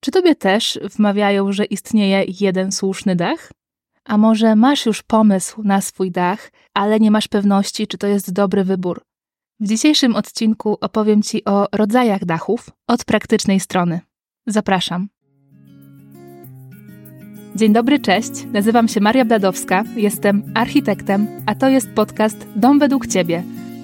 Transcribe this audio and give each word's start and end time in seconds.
Czy 0.00 0.10
tobie 0.10 0.34
też 0.34 0.78
wmawiają, 0.96 1.52
że 1.52 1.64
istnieje 1.64 2.24
jeden 2.40 2.72
słuszny 2.72 3.16
dach? 3.16 3.52
A 4.04 4.18
może 4.18 4.56
masz 4.56 4.86
już 4.86 5.02
pomysł 5.02 5.62
na 5.62 5.80
swój 5.80 6.10
dach, 6.10 6.50
ale 6.74 7.00
nie 7.00 7.10
masz 7.10 7.28
pewności, 7.28 7.86
czy 7.86 7.98
to 7.98 8.06
jest 8.06 8.32
dobry 8.32 8.64
wybór? 8.64 9.02
W 9.60 9.68
dzisiejszym 9.68 10.16
odcinku 10.16 10.78
opowiem 10.80 11.22
Ci 11.22 11.44
o 11.44 11.66
rodzajach 11.72 12.24
dachów 12.24 12.70
od 12.86 13.04
praktycznej 13.04 13.60
strony. 13.60 14.00
Zapraszam. 14.46 15.08
Dzień 17.56 17.72
dobry, 17.72 17.98
cześć. 17.98 18.30
Nazywam 18.52 18.88
się 18.88 19.00
Maria 19.00 19.24
Bladowska, 19.24 19.84
jestem 19.96 20.52
architektem, 20.54 21.26
a 21.46 21.54
to 21.54 21.68
jest 21.68 21.90
podcast 21.90 22.46
Dom 22.56 22.78
według 22.78 23.06
Ciebie, 23.06 23.42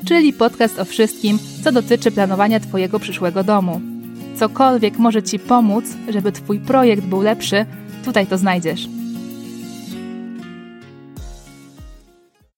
czyli 0.09 0.33
podcast 0.33 0.79
o 0.79 0.85
wszystkim, 0.85 1.39
co 1.65 1.73
dotyczy 1.73 2.11
planowania 2.11 2.61
Twojego 2.61 2.99
przyszłego 3.01 3.45
domu. 3.45 3.96
Cokolwiek 4.37 4.99
może 4.99 5.23
Ci 5.23 5.39
pomóc, 5.39 5.85
żeby 6.09 6.33
Twój 6.33 6.61
projekt 6.61 7.05
był 7.05 7.23
lepszy, 7.23 7.67
tutaj 8.05 8.27
to 8.27 8.39
znajdziesz. 8.39 8.89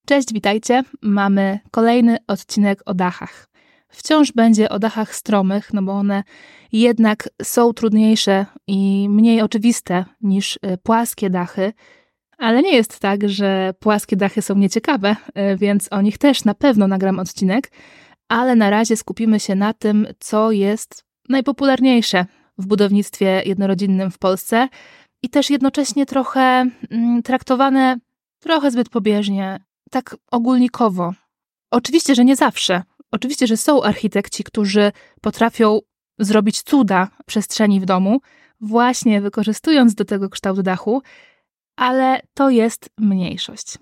Cześć, 0.06 0.32
witajcie. 0.32 0.82
Mamy 1.02 1.58
kolejny 1.70 2.16
odcinek 2.26 2.82
o 2.86 2.94
dachach. 2.94 3.48
Wciąż 3.88 4.32
będzie 4.32 4.68
o 4.68 4.78
dachach 4.78 5.14
stromych, 5.14 5.72
no 5.72 5.82
bo 5.82 5.92
one 5.92 6.22
jednak 6.72 7.28
są 7.42 7.72
trudniejsze 7.72 8.46
i 8.66 9.06
mniej 9.10 9.42
oczywiste 9.42 10.04
niż 10.20 10.56
y, 10.56 10.78
płaskie 10.82 11.30
dachy. 11.30 11.72
Ale 12.38 12.62
nie 12.62 12.74
jest 12.74 12.98
tak, 12.98 13.28
że 13.28 13.74
płaskie 13.80 14.16
dachy 14.16 14.42
są 14.42 14.54
nieciekawe, 14.54 15.16
y, 15.28 15.56
więc 15.56 15.88
o 15.90 16.00
nich 16.00 16.18
też 16.18 16.44
na 16.44 16.54
pewno 16.54 16.88
nagram 16.88 17.18
odcinek. 17.18 17.72
Ale 18.28 18.56
na 18.56 18.70
razie 18.70 18.96
skupimy 18.96 19.40
się 19.40 19.54
na 19.54 19.74
tym, 19.74 20.06
co 20.18 20.52
jest 20.52 21.07
najpopularniejsze 21.28 22.26
w 22.58 22.66
budownictwie 22.66 23.42
jednorodzinnym 23.46 24.10
w 24.10 24.18
Polsce 24.18 24.68
i 25.22 25.28
też 25.28 25.50
jednocześnie 25.50 26.06
trochę 26.06 26.70
mm, 26.90 27.22
traktowane 27.22 27.96
trochę 28.38 28.70
zbyt 28.70 28.88
pobieżnie, 28.88 29.60
tak 29.90 30.16
ogólnikowo. 30.30 31.14
Oczywiście, 31.70 32.14
że 32.14 32.24
nie 32.24 32.36
zawsze. 32.36 32.82
Oczywiście, 33.10 33.46
że 33.46 33.56
są 33.56 33.82
architekci, 33.82 34.44
którzy 34.44 34.92
potrafią 35.20 35.80
zrobić 36.18 36.62
cuda 36.62 37.08
przestrzeni 37.26 37.80
w 37.80 37.84
domu, 37.84 38.20
właśnie 38.60 39.20
wykorzystując 39.20 39.94
do 39.94 40.04
tego 40.04 40.28
kształt 40.28 40.60
dachu, 40.60 41.02
ale 41.76 42.20
to 42.34 42.50
jest 42.50 42.90
mniejszość. 42.98 43.78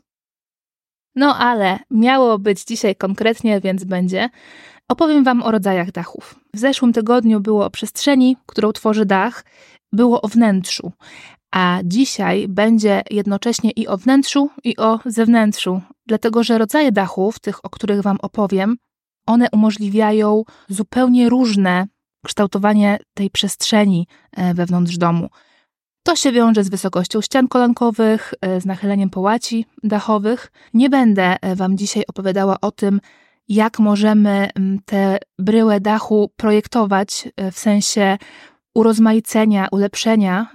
No 1.16 1.36
ale 1.36 1.78
miało 1.90 2.38
być 2.38 2.64
dzisiaj 2.64 2.96
konkretnie, 2.96 3.60
więc 3.60 3.84
będzie. 3.84 4.28
Opowiem 4.88 5.24
Wam 5.24 5.42
o 5.42 5.50
rodzajach 5.50 5.92
dachów. 5.92 6.34
W 6.54 6.58
zeszłym 6.58 6.92
tygodniu 6.92 7.40
było 7.40 7.66
o 7.66 7.70
przestrzeni, 7.70 8.36
którą 8.46 8.72
tworzy 8.72 9.06
dach, 9.06 9.44
było 9.92 10.22
o 10.22 10.28
wnętrzu, 10.28 10.92
a 11.52 11.78
dzisiaj 11.84 12.48
będzie 12.48 13.02
jednocześnie 13.10 13.70
i 13.70 13.88
o 13.88 13.96
wnętrzu, 13.96 14.50
i 14.64 14.76
o 14.76 15.00
zewnętrzu, 15.06 15.80
dlatego 16.06 16.44
że 16.44 16.58
rodzaje 16.58 16.92
dachów, 16.92 17.38
tych, 17.38 17.64
o 17.64 17.70
których 17.70 18.02
Wam 18.02 18.18
opowiem, 18.22 18.76
one 19.26 19.46
umożliwiają 19.52 20.44
zupełnie 20.68 21.28
różne 21.28 21.86
kształtowanie 22.24 22.98
tej 23.14 23.30
przestrzeni 23.30 24.06
e, 24.32 24.54
wewnątrz 24.54 24.96
domu. 24.96 25.28
To 26.06 26.16
się 26.16 26.32
wiąże 26.32 26.64
z 26.64 26.68
wysokością 26.68 27.20
ścian 27.20 27.48
kolankowych, 27.48 28.34
e, 28.40 28.60
z 28.60 28.66
nachyleniem 28.66 29.10
połaci 29.10 29.66
dachowych. 29.82 30.52
Nie 30.74 30.90
będę 30.90 31.36
e, 31.40 31.56
Wam 31.56 31.76
dzisiaj 31.76 32.04
opowiadała 32.08 32.56
o 32.60 32.70
tym, 32.70 33.00
jak 33.48 33.78
możemy 33.78 34.50
te 34.84 35.18
bryłę 35.38 35.80
dachu 35.80 36.30
projektować 36.36 37.28
w 37.52 37.58
sensie 37.58 38.18
urozmaicenia, 38.74 39.68
ulepszenia, 39.70 40.46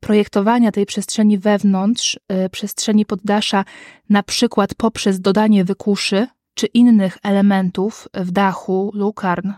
projektowania 0.00 0.72
tej 0.72 0.86
przestrzeni 0.86 1.38
wewnątrz, 1.38 2.20
przestrzeni 2.52 3.06
poddasza, 3.06 3.64
na 4.10 4.22
przykład 4.22 4.74
poprzez 4.74 5.20
dodanie 5.20 5.64
wykuszy 5.64 6.26
czy 6.54 6.66
innych 6.66 7.18
elementów 7.22 8.08
w 8.14 8.30
dachu, 8.30 8.90
lukarn 8.94 9.52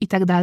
itd. 0.00 0.42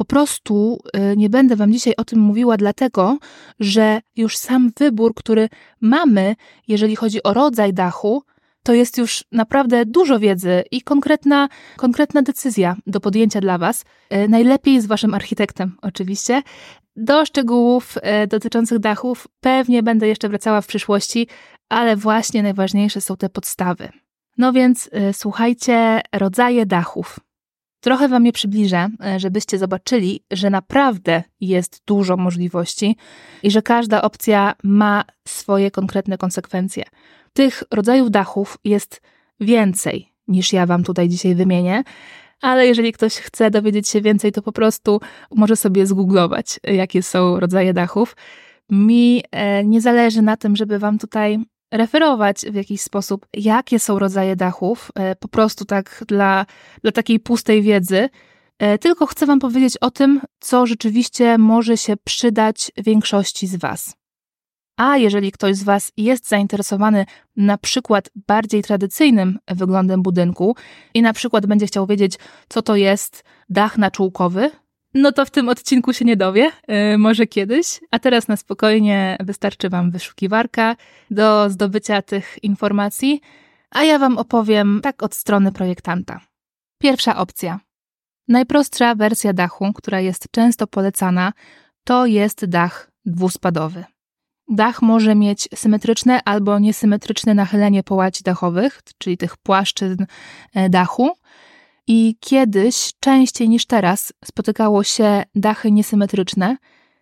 Po 0.00 0.04
prostu 0.04 0.78
y, 1.12 1.16
nie 1.16 1.30
będę 1.30 1.56
Wam 1.56 1.72
dzisiaj 1.72 1.94
o 1.96 2.04
tym 2.04 2.18
mówiła, 2.20 2.56
dlatego 2.56 3.18
że 3.60 4.00
już 4.16 4.36
sam 4.36 4.72
wybór, 4.78 5.14
który 5.14 5.48
mamy, 5.80 6.36
jeżeli 6.68 6.96
chodzi 6.96 7.22
o 7.22 7.34
rodzaj 7.34 7.72
dachu, 7.74 8.22
to 8.62 8.74
jest 8.74 8.98
już 8.98 9.24
naprawdę 9.32 9.86
dużo 9.86 10.18
wiedzy 10.18 10.62
i 10.70 10.82
konkretna, 10.82 11.48
konkretna 11.76 12.22
decyzja 12.22 12.76
do 12.86 13.00
podjęcia 13.00 13.40
dla 13.40 13.58
Was. 13.58 13.84
Y, 14.12 14.28
najlepiej 14.28 14.80
z 14.80 14.86
Waszym 14.86 15.14
architektem, 15.14 15.76
oczywiście. 15.82 16.42
Do 16.96 17.24
szczegółów 17.24 17.96
y, 17.96 18.26
dotyczących 18.26 18.78
dachów 18.78 19.28
pewnie 19.40 19.82
będę 19.82 20.08
jeszcze 20.08 20.28
wracała 20.28 20.60
w 20.60 20.66
przyszłości, 20.66 21.28
ale 21.68 21.96
właśnie 21.96 22.42
najważniejsze 22.42 23.00
są 23.00 23.16
te 23.16 23.28
podstawy. 23.28 23.88
No 24.38 24.52
więc 24.52 24.90
słuchajcie, 25.12 26.00
rodzaje 26.12 26.66
dachów. 26.66 27.20
Trochę 27.80 28.08
Wam 28.08 28.26
je 28.26 28.32
przybliżę, 28.32 28.88
e, 29.04 29.20
żebyście 29.20 29.58
zobaczyli, 29.58 30.24
że 30.30 30.50
naprawdę 30.50 31.22
jest 31.40 31.82
dużo 31.86 32.16
możliwości 32.16 32.96
i 33.42 33.50
że 33.50 33.62
każda 33.62 34.02
opcja 34.02 34.54
ma 34.62 35.04
swoje 35.28 35.70
konkretne 35.70 36.18
konsekwencje. 36.18 36.84
Tych 37.32 37.62
rodzajów 37.70 38.10
dachów 38.10 38.58
jest 38.64 39.00
więcej 39.40 40.12
niż 40.28 40.52
ja 40.52 40.66
Wam 40.66 40.84
tutaj 40.84 41.08
dzisiaj 41.08 41.34
wymienię, 41.34 41.82
ale 42.40 42.66
jeżeli 42.66 42.92
ktoś 42.92 43.14
chce 43.14 43.50
dowiedzieć 43.50 43.88
się 43.88 44.00
więcej, 44.00 44.32
to 44.32 44.42
po 44.42 44.52
prostu 44.52 45.00
może 45.34 45.56
sobie 45.56 45.86
zgooglować, 45.86 46.60
jakie 46.64 47.02
są 47.02 47.40
rodzaje 47.40 47.72
dachów. 47.72 48.16
Mi 48.70 49.22
e, 49.30 49.64
nie 49.64 49.80
zależy 49.80 50.22
na 50.22 50.36
tym, 50.36 50.56
żeby 50.56 50.78
Wam 50.78 50.98
tutaj 50.98 51.38
referować 51.70 52.40
w 52.40 52.54
jakiś 52.54 52.80
sposób, 52.80 53.26
jakie 53.34 53.78
są 53.78 53.98
rodzaje 53.98 54.36
dachów, 54.36 54.90
e, 54.94 55.16
po 55.16 55.28
prostu 55.28 55.64
tak 55.64 56.04
dla, 56.08 56.46
dla 56.82 56.92
takiej 56.92 57.20
pustej 57.20 57.62
wiedzy, 57.62 58.08
e, 58.58 58.78
tylko 58.78 59.06
chcę 59.06 59.26
Wam 59.26 59.38
powiedzieć 59.38 59.76
o 59.76 59.90
tym, 59.90 60.20
co 60.40 60.66
rzeczywiście 60.66 61.38
może 61.38 61.76
się 61.76 61.96
przydać 62.04 62.70
większości 62.76 63.46
z 63.46 63.56
Was. 63.56 64.00
A 64.76 64.96
jeżeli 64.96 65.32
ktoś 65.32 65.56
z 65.56 65.62
Was 65.62 65.92
jest 65.96 66.28
zainteresowany 66.28 67.06
na 67.36 67.58
przykład 67.58 68.10
bardziej 68.28 68.62
tradycyjnym 68.62 69.38
wyglądem 69.48 70.02
budynku 70.02 70.56
i 70.94 71.02
na 71.02 71.12
przykład 71.12 71.46
będzie 71.46 71.66
chciał 71.66 71.86
wiedzieć, 71.86 72.18
co 72.48 72.62
to 72.62 72.76
jest 72.76 73.24
dach 73.48 73.78
naczółkowy, 73.78 74.50
no 74.94 75.12
to 75.12 75.24
w 75.24 75.30
tym 75.30 75.48
odcinku 75.48 75.92
się 75.92 76.04
nie 76.04 76.16
dowie, 76.16 76.50
yy, 76.68 76.98
może 76.98 77.26
kiedyś. 77.26 77.80
A 77.90 77.98
teraz 77.98 78.28
na 78.28 78.36
spokojnie 78.36 79.16
wystarczy 79.20 79.68
Wam 79.68 79.90
wyszukiwarka 79.90 80.76
do 81.10 81.50
zdobycia 81.50 82.02
tych 82.02 82.38
informacji, 82.42 83.20
a 83.70 83.82
ja 83.84 83.98
Wam 83.98 84.18
opowiem 84.18 84.80
tak 84.82 85.02
od 85.02 85.14
strony 85.14 85.52
projektanta. 85.52 86.20
Pierwsza 86.78 87.16
opcja. 87.16 87.60
Najprostsza 88.28 88.94
wersja 88.94 89.32
dachu, 89.32 89.72
która 89.72 90.00
jest 90.00 90.26
często 90.30 90.66
polecana, 90.66 91.32
to 91.84 92.06
jest 92.06 92.44
dach 92.44 92.90
dwuspadowy. 93.04 93.84
Dach 94.48 94.82
może 94.82 95.14
mieć 95.14 95.48
symetryczne 95.54 96.20
albo 96.24 96.58
niesymetryczne 96.58 97.34
nachylenie 97.34 97.82
połaci 97.82 98.24
dachowych, 98.24 98.80
czyli 98.98 99.16
tych 99.16 99.36
płaszczyzn 99.36 100.04
e, 100.54 100.68
dachu, 100.68 101.10
i 101.92 102.16
kiedyś, 102.20 102.92
częściej 103.00 103.48
niż 103.48 103.66
teraz, 103.66 104.12
spotykało 104.24 104.84
się 104.84 105.22
dachy 105.34 105.72
niesymetryczne. 105.72 106.56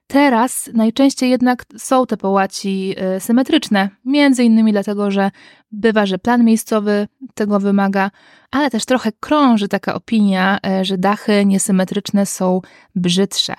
Teraz 0.07 0.71
najczęściej 0.75 1.31
jednak 1.31 1.65
są 1.79 2.07
te 2.07 2.17
połaci 2.17 2.95
y, 3.17 3.21
symetryczne, 3.21 3.89
między 4.05 4.45
innymi 4.45 4.73
dlatego, 4.73 5.11
że 5.11 5.31
bywa, 5.73 6.07
że 6.07 6.19
plan 6.19 6.45
miejscowy 6.45 7.09
tego 7.35 7.61
wymaga, 7.61 8.11
ale 8.51 8.71
też 8.71 8.85
trochę 8.85 9.13
krąży 9.21 9.69
taka 9.69 9.95
opinia, 9.95 10.59
y, 10.81 10.85
że 10.85 10.99
dachy 10.99 11.45
niesymetryczne 11.47 12.27
są 12.27 12.61
brzydsze. 12.95 13.55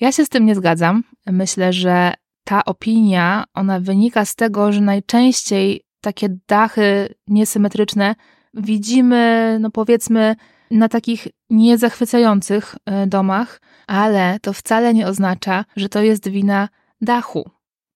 Ja 0.00 0.12
się 0.12 0.24
z 0.24 0.28
tym 0.28 0.46
nie 0.46 0.54
zgadzam. 0.54 1.04
Myślę, 1.26 1.72
że 1.72 2.14
ta 2.44 2.64
opinia, 2.64 3.44
ona 3.54 3.80
wynika 3.80 4.24
z 4.24 4.34
tego, 4.34 4.72
że 4.72 4.80
najczęściej 4.80 5.82
takie 6.00 6.28
dachy 6.48 7.14
niesymetryczne 7.26 8.14
widzimy, 8.54 9.56
no 9.60 9.70
powiedzmy, 9.70 10.36
na 10.70 10.88
takich 10.88 11.28
niezachwycających 11.50 12.74
e, 12.86 13.06
domach, 13.06 13.60
ale 13.86 14.38
to 14.42 14.52
wcale 14.52 14.94
nie 14.94 15.06
oznacza, 15.06 15.64
że 15.76 15.88
to 15.88 16.02
jest 16.02 16.28
wina 16.28 16.68
dachu. 17.00 17.50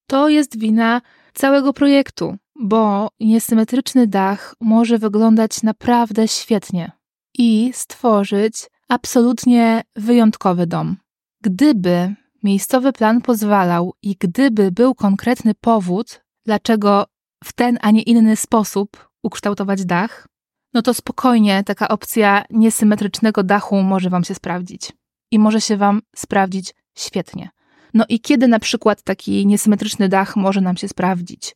To 0.07 0.29
jest 0.29 0.59
wina 0.59 1.01
całego 1.35 1.73
projektu, 1.73 2.37
bo 2.61 3.09
niesymetryczny 3.21 4.07
dach 4.07 4.55
może 4.61 4.99
wyglądać 4.99 5.63
naprawdę 5.63 6.29
świetnie 6.29 6.93
i 7.39 7.71
stworzyć 7.75 8.55
absolutnie 8.89 9.83
wyjątkowy 9.97 10.67
dom. 10.67 10.97
Gdyby 11.43 12.15
miejscowy 12.43 12.93
plan 12.93 13.21
pozwalał 13.21 13.93
i 14.03 14.17
gdyby 14.21 14.73
był 14.73 14.95
konkretny 14.95 15.55
powód, 15.55 16.21
dlaczego 16.47 17.07
w 17.45 17.53
ten, 17.53 17.79
a 17.83 17.91
nie 17.91 18.03
inny 18.03 18.37
sposób 18.37 19.09
ukształtować 19.23 19.85
dach, 19.85 20.29
no 20.75 20.83
to 20.83 20.95
spokojnie 20.95 21.65
taka 21.65 21.89
opcja 21.89 22.45
niesymetrycznego 22.51 23.43
dachu 23.43 23.83
może 23.83 24.11
Wam 24.11 24.25
się 24.25 24.35
sprawdzić. 24.35 24.93
I 25.31 25.39
może 25.39 25.61
się 25.61 25.77
Wam 25.77 26.03
sprawdzić 26.17 26.75
świetnie. 26.95 27.51
No 27.95 28.05
i 28.09 28.21
kiedy 28.21 28.49
na 28.49 28.59
przykład 28.59 29.03
taki 29.03 29.47
niesymetryczny 29.47 30.09
dach 30.09 30.37
może 30.37 30.61
nam 30.61 30.77
się 30.77 30.89
sprawdzić? 30.89 31.55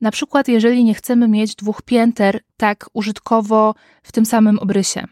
Na 0.00 0.10
przykład, 0.10 0.48
jeżeli 0.48 0.84
nie 0.84 0.94
chcemy 0.94 1.28
mieć 1.28 1.54
dwóch 1.54 1.82
pięter 1.82 2.40
tak 2.56 2.90
użytkowo 2.92 3.74
w 4.02 4.12
tym 4.12 4.26
samym 4.26 4.58
obrysie. 4.58 5.04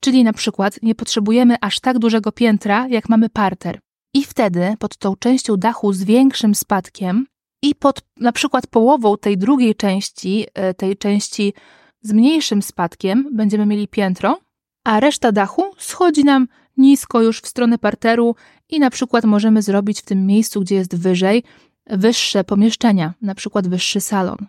Czyli 0.00 0.24
na 0.24 0.32
przykład 0.32 0.78
nie 0.82 0.94
potrzebujemy 0.94 1.56
aż 1.60 1.80
tak 1.80 1.98
dużego 1.98 2.32
piętra, 2.32 2.88
jak 2.88 3.08
mamy 3.08 3.28
parter. 3.28 3.80
I 4.14 4.24
wtedy 4.24 4.74
pod 4.78 4.96
tą 4.96 5.16
częścią 5.16 5.56
dachu 5.56 5.92
z 5.92 6.04
większym 6.04 6.54
spadkiem 6.54 7.26
i 7.62 7.74
pod 7.74 8.02
na 8.16 8.32
przykład 8.32 8.66
połową 8.66 9.16
tej 9.18 9.38
drugiej 9.38 9.74
części, 9.74 10.46
e, 10.54 10.74
tej 10.74 10.96
części 10.96 11.54
z 12.02 12.12
mniejszym 12.12 12.62
spadkiem, 12.62 13.28
będziemy 13.32 13.66
mieli 13.66 13.88
piętro, 13.88 14.40
a 14.84 15.00
reszta 15.00 15.32
dachu 15.32 15.62
schodzi 15.78 16.24
nam 16.24 16.48
nisko 16.76 17.22
już 17.22 17.40
w 17.40 17.46
stronę 17.46 17.78
parteru 17.78 18.34
i 18.68 18.80
na 18.80 18.90
przykład 18.90 19.24
możemy 19.24 19.62
zrobić 19.62 20.00
w 20.00 20.04
tym 20.04 20.26
miejscu, 20.26 20.60
gdzie 20.60 20.74
jest 20.74 20.96
wyżej, 20.96 21.42
wyższe 21.86 22.44
pomieszczenia, 22.44 23.14
na 23.22 23.34
przykład 23.34 23.68
wyższy 23.68 24.00
salon. 24.00 24.46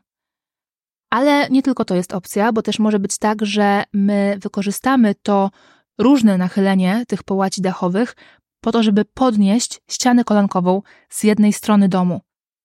Ale 1.10 1.50
nie 1.50 1.64
tylko 1.64 1.86
to 1.86 1.96
jest 1.96 2.14
opcja, 2.14 2.54
bo 2.54 2.62
też 2.62 2.80
może 2.80 3.00
być 3.00 3.18
tak, 3.18 3.46
że 3.46 3.84
my 3.94 4.38
wykorzystamy 4.42 5.16
to 5.16 5.52
różne 5.98 6.38
nachylenie 6.38 7.04
tych 7.08 7.24
połaci 7.24 7.62
dachowych 7.62 8.16
po 8.62 8.72
to, 8.72 8.84
żeby 8.84 9.06
podnieść 9.06 9.82
ścianę 9.90 10.24
kolankową 10.24 10.82
z 11.10 11.24
jednej 11.24 11.54
strony 11.54 11.90
domu. 11.90 12.22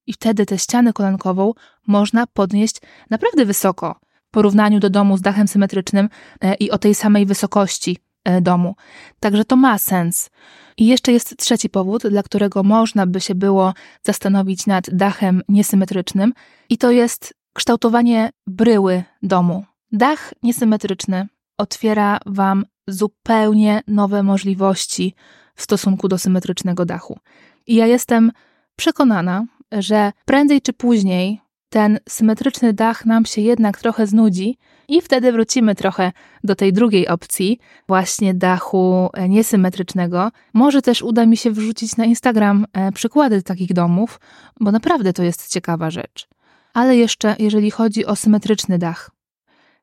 I 0.07 0.13
wtedy 0.13 0.47
tę 0.47 0.59
ścianę 0.59 0.93
kolankową 0.93 1.53
można 1.87 2.27
podnieść 2.27 2.77
naprawdę 3.11 3.45
wysoko 3.45 4.01
porównaniu 4.37 4.81
do 4.81 4.91
domu 4.91 5.17
z 5.17 5.21
dachem 5.21 5.49
symetrycznym 5.49 6.09
e, 6.41 6.55
i 6.55 6.71
o 6.71 6.79
tej 6.79 6.95
samej 6.95 7.27
wysokości 7.27 7.99
e, 8.25 8.41
domu. 8.41 8.77
Także 9.21 9.45
to 9.45 9.57
ma 9.57 9.79
sens. 9.79 10.31
I 10.77 10.87
jeszcze 10.87 11.13
jest 11.13 11.37
trzeci 11.37 11.69
powód, 11.69 12.07
dla 12.07 12.23
którego 12.23 12.63
można 12.63 13.07
by 13.07 13.21
się 13.21 13.35
było 13.35 13.75
zastanowić 14.03 14.67
nad 14.67 14.91
dachem 14.91 15.43
niesymetrycznym, 15.49 16.33
i 16.69 16.79
to 16.79 16.91
jest 16.91 17.35
kształtowanie 17.53 18.31
bryły 18.47 19.05
domu. 19.23 19.65
Dach 19.93 20.35
niesymetryczny 20.43 21.29
otwiera 21.59 22.19
Wam 22.27 22.65
zupełnie 22.87 23.83
nowe 23.89 24.23
możliwości 24.23 25.15
w 25.55 25.63
stosunku 25.63 26.09
do 26.09 26.19
symetrycznego 26.19 26.85
dachu. 26.85 27.19
I 27.67 27.75
ja 27.75 27.87
jestem 27.87 28.33
przekonana, 28.77 29.45
że 29.73 30.13
prędzej 30.25 30.63
czy 30.63 30.73
później 30.73 31.46
ten 31.77 31.99
symetryczny 32.09 32.73
dach 32.73 33.07
nam 33.07 33.25
się 33.25 33.41
jednak 33.41 33.79
trochę 33.79 34.07
znudzi 34.07 34.59
i 34.89 35.01
wtedy 35.01 35.33
wrócimy 35.33 35.75
trochę 35.75 36.13
do 36.45 36.55
tej 36.55 36.73
drugiej 36.73 37.09
opcji, 37.09 37.59
właśnie 37.89 38.35
dachu 38.35 39.11
niesymetrycznego. 39.29 40.31
Może 40.55 40.83
też 40.83 41.03
uda 41.03 41.27
mi 41.27 41.37
się 41.37 41.51
wrzucić 41.51 41.97
na 41.97 42.05
Instagram 42.05 42.67
e, 42.73 42.93
przykłady 42.93 43.43
takich 43.43 43.73
domów, 43.73 44.21
bo 44.61 44.73
naprawdę 44.73 45.13
to 45.13 45.23
jest 45.23 45.53
ciekawa 45.53 45.91
rzecz. 45.91 46.29
Ale 46.75 46.97
jeszcze 46.97 47.37
jeżeli 47.39 47.71
chodzi 47.71 48.07
o 48.07 48.17
symetryczny 48.17 48.79
dach. 48.79 49.11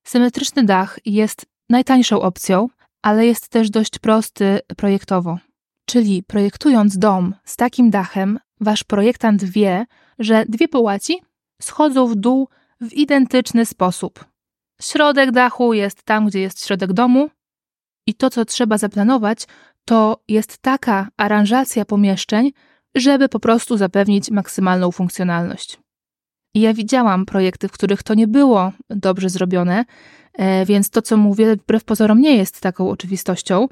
Symetryczny 0.04 0.64
dach 0.64 1.00
jest 1.06 1.46
najtańszą 1.70 2.22
opcją, 2.22 2.68
ale 3.02 3.26
jest 3.26 3.50
też 3.50 3.70
dość 3.70 4.00
prosty 4.00 4.60
projektowo. 4.78 5.38
Czyli 5.86 6.24
projektując 6.24 6.98
dom 6.98 7.36
z 7.44 7.56
takim 7.56 7.90
dachem, 7.90 8.40
wasz 8.62 8.84
projektant 8.84 9.44
wie, 9.44 9.86
że 10.20 10.46
dwie 10.50 10.68
połaci 10.68 11.22
schodzą 11.62 12.08
w 12.08 12.16
dół 12.16 12.50
w 12.82 12.94
identyczny 12.94 13.66
sposób. 13.66 14.26
Środek 14.82 15.32
dachu 15.32 15.74
jest 15.74 16.04
tam, 16.04 16.28
gdzie 16.28 16.40
jest 16.40 16.66
środek 16.66 16.94
domu, 16.94 17.30
i 18.08 18.14
to, 18.14 18.30
co 18.30 18.46
trzeba 18.46 18.78
zaplanować, 18.78 19.48
to 19.86 20.24
jest 20.28 20.58
taka 20.58 21.08
aranżacja 21.18 21.86
pomieszczeń, 21.86 22.52
żeby 22.96 23.30
po 23.30 23.40
prostu 23.40 23.78
zapewnić 23.78 24.32
maksymalną 24.32 24.92
funkcjonalność. 24.92 25.80
I 26.54 26.62
ja 26.62 26.74
widziałam 26.74 27.26
projekty, 27.26 27.68
w 27.68 27.72
których 27.72 28.04
to 28.04 28.14
nie 28.14 28.28
było 28.28 28.72
dobrze 28.90 29.30
zrobione, 29.30 29.86
e, 30.34 30.66
więc 30.66 30.90
to, 30.90 31.02
co 31.02 31.18
mówię, 31.18 31.56
wbrew 31.56 31.84
pozorom 31.84 32.22
nie 32.22 32.38
jest 32.38 32.62
taką 32.62 32.90
oczywistością. 32.90 33.68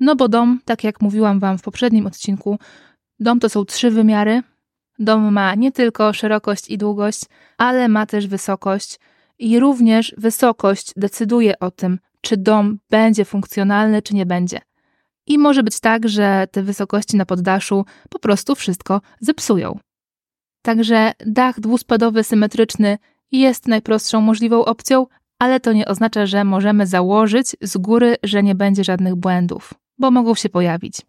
No 0.00 0.16
bo 0.16 0.28
dom, 0.28 0.60
tak 0.64 0.84
jak 0.84 1.00
mówiłam 1.00 1.40
Wam 1.40 1.58
w 1.58 1.62
poprzednim 1.62 2.06
odcinku, 2.06 2.58
dom 3.20 3.40
to 3.40 3.48
są 3.48 3.64
trzy 3.64 3.90
wymiary. 3.90 4.42
Dom 4.98 5.32
ma 5.32 5.54
nie 5.54 5.72
tylko 5.72 6.12
szerokość 6.12 6.70
i 6.70 6.78
długość, 6.78 7.22
ale 7.58 7.88
ma 7.88 8.06
też 8.06 8.26
wysokość 8.26 9.00
i 9.38 9.60
również 9.60 10.14
wysokość 10.18 10.92
decyduje 10.96 11.58
o 11.58 11.70
tym, 11.70 11.98
czy 12.20 12.36
dom 12.36 12.78
będzie 12.90 13.24
funkcjonalny, 13.24 14.02
czy 14.02 14.14
nie 14.14 14.26
będzie. 14.26 14.60
I 15.26 15.38
może 15.38 15.62
być 15.62 15.80
tak, 15.80 16.08
że 16.08 16.46
te 16.50 16.62
wysokości 16.62 17.16
na 17.16 17.26
poddaszu 17.26 17.84
po 18.10 18.18
prostu 18.18 18.54
wszystko 18.54 19.00
zepsują. 19.20 19.78
Także 20.62 21.12
dach 21.26 21.60
dwuspadowy 21.60 22.24
symetryczny 22.24 22.98
jest 23.32 23.68
najprostszą 23.68 24.20
możliwą 24.20 24.64
opcją, 24.64 25.06
ale 25.38 25.60
to 25.60 25.72
nie 25.72 25.86
oznacza, 25.86 26.26
że 26.26 26.44
możemy 26.44 26.86
założyć 26.86 27.56
z 27.60 27.76
góry, 27.76 28.16
że 28.22 28.42
nie 28.42 28.54
będzie 28.54 28.84
żadnych 28.84 29.14
błędów, 29.14 29.74
bo 29.98 30.10
mogą 30.10 30.34
się 30.34 30.48
pojawić. 30.48 31.00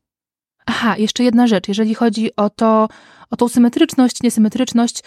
Aha, 0.66 0.98
jeszcze 0.98 1.24
jedna 1.24 1.48
rzecz, 1.48 1.68
jeżeli 1.68 1.96
chodzi 1.96 2.36
o 2.36 2.50
to, 2.50 2.88
o 3.32 3.38
tą 3.38 3.48
symetryczność, 3.48 4.24
niesymetryczność, 4.24 5.04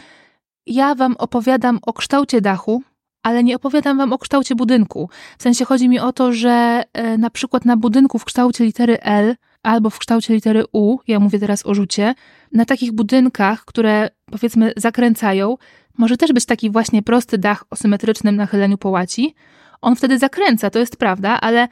ja 0.67 0.95
wam 0.95 1.17
opowiadam 1.19 1.79
o 1.83 1.93
kształcie 1.93 2.41
dachu, 2.41 2.83
ale 3.23 3.45
nie 3.45 3.57
opowiadam 3.57 3.99
wam 3.99 4.13
o 4.13 4.19
kształcie 4.19 4.55
budynku. 4.55 5.11
W 5.39 5.43
sensie 5.43 5.65
chodzi 5.65 5.89
mi 5.89 5.99
o 5.99 6.13
to, 6.13 6.33
że 6.33 6.83
e, 6.93 7.19
na 7.19 7.31
przykład 7.31 7.65
na 7.65 7.77
budynku 7.77 8.19
w 8.19 8.25
kształcie 8.25 8.65
litery 8.65 9.01
L 9.01 9.37
albo 9.63 9.91
w 9.91 9.99
kształcie 9.99 10.35
litery 10.35 10.65
U, 10.73 10.99
ja 11.07 11.21
mówię 11.21 11.39
teraz 11.39 11.67
o 11.67 11.75
rzucie, 11.75 12.15
na 12.53 12.65
takich 12.65 12.93
budynkach, 12.93 13.65
które 13.65 14.09
powiedzmy 14.31 14.73
zakręcają, 14.77 15.57
może 15.99 16.17
też 16.17 16.33
być 16.33 16.47
taki 16.47 16.71
właśnie 16.71 17.03
prosty 17.03 17.39
dach 17.39 17.65
o 17.71 17.77
symetrycznym 17.77 18.37
nachyleniu 18.37 18.79
połaci. 18.79 19.35
On 19.81 19.97
wtedy 19.97 20.19
zakręca, 20.19 20.71
to 20.71 20.79
jest 20.79 20.97
prawda, 20.97 21.41
ale 21.41 21.69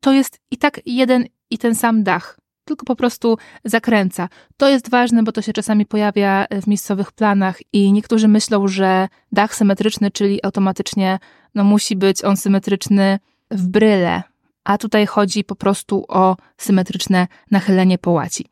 to 0.00 0.12
jest 0.12 0.40
i 0.50 0.56
tak 0.56 0.80
jeden 0.86 1.24
i 1.50 1.58
ten 1.58 1.74
sam 1.74 2.02
dach, 2.02 2.38
tylko 2.68 2.84
po 2.86 2.96
prostu 2.96 3.38
zakręca. 3.64 4.28
To 4.56 4.68
jest 4.68 4.90
ważne, 4.90 5.22
bo 5.22 5.32
to 5.32 5.42
się 5.42 5.52
czasami 5.52 5.86
pojawia 5.86 6.46
w 6.62 6.66
miejscowych 6.66 7.12
planach 7.12 7.58
i 7.72 7.92
niektórzy 7.92 8.28
myślą, 8.28 8.68
że 8.68 9.08
dach 9.32 9.54
symetryczny, 9.54 10.10
czyli 10.10 10.44
automatycznie 10.44 11.18
no, 11.54 11.64
musi 11.64 11.96
być 11.96 12.24
on 12.24 12.36
symetryczny 12.36 13.18
w 13.50 13.68
bryle, 13.68 14.22
a 14.64 14.78
tutaj 14.78 15.06
chodzi 15.06 15.44
po 15.44 15.54
prostu 15.54 16.04
o 16.08 16.36
symetryczne 16.56 17.26
nachylenie 17.50 17.98
połaci. 17.98 18.46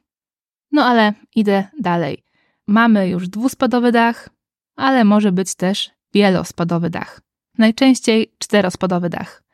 No 0.73 0.85
ale 0.85 1.13
idę 1.35 1.65
dalej. 1.81 2.25
Mamy 2.67 3.09
już 3.09 3.29
dwuspadowy 3.29 3.93
dach, 3.93 4.29
ale 4.77 5.05
może 5.05 5.33
być 5.33 5.55
też 5.55 5.91
wielospadowy 6.15 6.91
dach. 6.91 7.21
Najczęściej 7.59 8.33
czterospadowy 8.39 9.09
dach. 9.09 9.46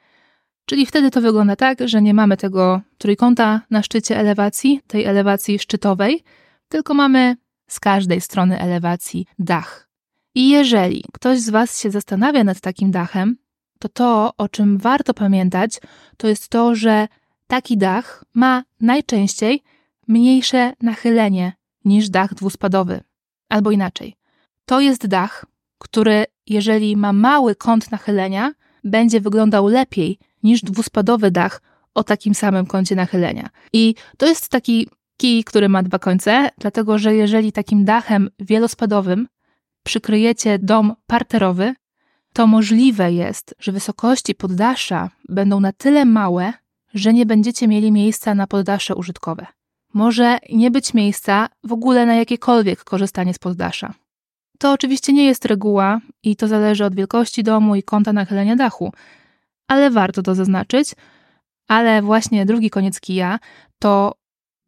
Czyli 0.64 0.86
wtedy 0.86 1.10
to 1.10 1.20
wygląda 1.20 1.56
tak, 1.56 1.88
że 1.88 2.02
nie 2.02 2.14
mamy 2.14 2.36
tego 2.36 2.80
trójkąta 2.98 3.60
na 3.70 3.82
szczycie 3.82 4.18
elewacji, 4.18 4.80
tej 4.86 5.04
elewacji 5.04 5.58
szczytowej, 5.58 6.22
tylko 6.68 6.94
mamy 6.94 7.36
z 7.68 7.80
każdej 7.80 8.20
strony 8.20 8.60
elewacji 8.60 9.26
dach. 9.38 9.88
I 10.34 10.48
jeżeli 10.48 11.04
ktoś 11.12 11.40
z 11.40 11.50
Was 11.50 11.80
się 11.80 11.90
zastanawia 11.90 12.44
nad 12.44 12.60
takim 12.60 12.90
dachem, 12.90 13.36
to 13.78 13.88
to, 13.88 14.32
o 14.36 14.48
czym 14.48 14.78
warto 14.78 15.14
pamiętać, 15.14 15.80
to 16.16 16.28
jest 16.28 16.48
to, 16.48 16.74
że 16.74 17.08
taki 17.46 17.78
dach 17.78 18.24
ma 18.34 18.62
najczęściej 18.80 19.62
mniejsze 20.08 20.72
nachylenie 20.82 21.52
niż 21.84 22.10
dach 22.10 22.34
dwuspadowy. 22.34 23.00
Albo 23.48 23.70
inaczej. 23.70 24.16
To 24.64 24.80
jest 24.80 25.06
dach, 25.06 25.46
który, 25.78 26.24
jeżeli 26.46 26.96
ma 26.96 27.12
mały 27.12 27.54
kąt 27.54 27.90
nachylenia, 27.90 28.52
będzie 28.84 29.20
wyglądał 29.20 29.66
lepiej 29.68 30.18
niż 30.42 30.60
dwuspadowy 30.60 31.30
dach 31.30 31.62
o 31.94 32.04
takim 32.04 32.34
samym 32.34 32.66
kącie 32.66 32.94
nachylenia. 32.96 33.48
I 33.72 33.94
to 34.16 34.26
jest 34.26 34.48
taki 34.48 34.88
kij, 35.16 35.44
który 35.44 35.68
ma 35.68 35.82
dwa 35.82 35.98
końce, 35.98 36.48
dlatego 36.58 36.98
że 36.98 37.14
jeżeli 37.14 37.52
takim 37.52 37.84
dachem 37.84 38.30
wielospadowym 38.38 39.28
przykryjecie 39.82 40.58
dom 40.58 40.94
parterowy, 41.06 41.74
to 42.32 42.46
możliwe 42.46 43.12
jest, 43.12 43.54
że 43.58 43.72
wysokości 43.72 44.34
poddasza 44.34 45.10
będą 45.28 45.60
na 45.60 45.72
tyle 45.72 46.04
małe, 46.04 46.52
że 46.94 47.12
nie 47.12 47.26
będziecie 47.26 47.68
mieli 47.68 47.92
miejsca 47.92 48.34
na 48.34 48.46
poddasze 48.46 48.94
użytkowe. 48.94 49.46
Może 49.94 50.38
nie 50.52 50.70
być 50.70 50.94
miejsca 50.94 51.48
w 51.64 51.72
ogóle 51.72 52.06
na 52.06 52.14
jakiekolwiek 52.14 52.84
korzystanie 52.84 53.34
z 53.34 53.38
poddasza. 53.38 53.94
To 54.58 54.72
oczywiście 54.72 55.12
nie 55.12 55.24
jest 55.24 55.44
reguła 55.44 56.00
i 56.22 56.36
to 56.36 56.48
zależy 56.48 56.84
od 56.84 56.94
wielkości 56.94 57.42
domu 57.42 57.74
i 57.76 57.82
kąta 57.82 58.12
nachylenia 58.12 58.56
dachu, 58.56 58.92
ale 59.68 59.90
warto 59.90 60.22
to 60.22 60.34
zaznaczyć. 60.34 60.94
Ale 61.68 62.02
właśnie 62.02 62.46
drugi 62.46 62.70
koniec 62.70 63.00
kija 63.00 63.38
to 63.78 64.14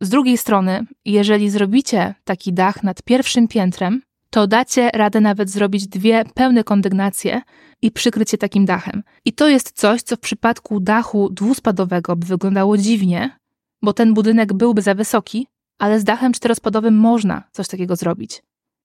z 0.01 0.09
drugiej 0.09 0.39
strony, 0.39 0.87
jeżeli 1.05 1.51
zrobicie 1.51 2.15
taki 2.25 2.53
dach 2.53 2.83
nad 2.83 3.03
pierwszym 3.03 3.49
piętrem, 3.49 4.03
to 4.31 4.47
dacie 4.47 4.91
radę 4.95 5.21
nawet 5.21 5.51
zrobić 5.51 5.87
dwie 5.87 6.25
pełne 6.35 6.65
kondygnacje 6.65 7.43
i 7.83 7.91
przykryć 7.91 8.33
je 8.33 8.39
takim 8.39 8.65
dachem. 8.65 9.03
I 9.25 9.33
to 9.33 9.49
jest 9.49 9.73
coś, 9.73 10.03
co 10.03 10.17
w 10.17 10.21
przypadku 10.21 10.81
dachu 10.81 11.31
dwuspadowego 11.31 12.17
by 12.17 12.27
wyglądało 12.27 12.79
dziwnie, 12.79 13.39
bo 13.83 13.93
ten 13.93 14.15
budynek 14.15 14.53
byłby 14.53 14.83
za 14.83 14.95
wysoki, 14.95 15.47
ale 15.79 16.01
z 16.01 16.05
dachem 16.05 16.33
czterospadowym 16.33 16.97
można 16.97 17.43
coś 17.53 17.69
takiego 17.69 17.97
zrobić. 17.97 18.43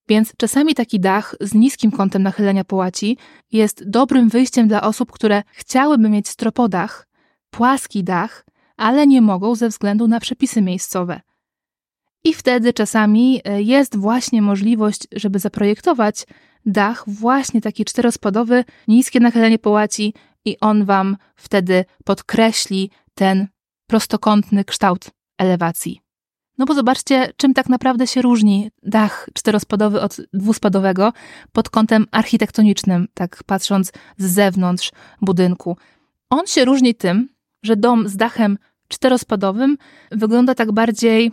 Więc 0.08 0.32
czasami 0.36 0.74
taki 0.74 1.00
dach 1.00 1.34
z 1.40 1.54
niskim 1.54 1.90
kątem 1.90 2.22
nachylenia 2.22 2.64
połaci 2.64 3.16
jest 3.52 3.90
dobrym 3.90 4.28
wyjściem 4.28 4.68
dla 4.68 4.82
osób, 4.82 5.12
które 5.12 5.42
chciałyby 5.52 6.08
mieć 6.08 6.28
stropodach, 6.28 7.08
płaski 7.50 8.04
dach, 8.04 8.46
ale 8.76 9.06
nie 9.06 9.22
mogą 9.22 9.54
ze 9.54 9.68
względu 9.68 10.08
na 10.08 10.20
przepisy 10.20 10.62
miejscowe. 10.62 11.20
I 12.24 12.34
wtedy 12.34 12.72
czasami 12.72 13.40
e, 13.44 13.62
jest 13.62 13.96
właśnie 13.96 14.42
możliwość, 14.42 15.06
żeby 15.12 15.38
zaprojektować 15.38 16.26
dach 16.66 17.04
właśnie 17.06 17.60
taki 17.60 17.84
czterospadowy, 17.84 18.64
niskie 18.88 19.20
nachylenie 19.20 19.58
połaci 19.58 20.14
i 20.44 20.60
on 20.60 20.84
Wam 20.84 21.16
wtedy 21.36 21.84
podkreśli 22.04 22.90
ten 23.14 23.48
prostokątny 23.86 24.64
kształt 24.64 25.10
elewacji. 25.38 26.00
No 26.60 26.66
bo 26.66 26.74
zobaczcie, 26.74 27.32
czym 27.36 27.54
tak 27.54 27.68
naprawdę 27.68 28.06
się 28.06 28.22
różni 28.22 28.70
dach 28.82 29.28
czterospadowy 29.34 30.00
od 30.00 30.16
dwuspadowego 30.32 31.12
pod 31.52 31.68
kątem 31.68 32.06
architektonicznym, 32.10 33.08
tak 33.14 33.42
patrząc 33.46 33.92
z 34.18 34.26
zewnątrz 34.26 34.92
budynku. 35.20 35.76
On 36.30 36.46
się 36.46 36.64
różni 36.64 36.94
tym, 36.94 37.28
że 37.62 37.76
dom 37.76 38.08
z 38.08 38.16
dachem 38.16 38.58
czterospadowym 38.88 39.76
wygląda 40.10 40.54
tak 40.54 40.72
bardziej 40.72 41.32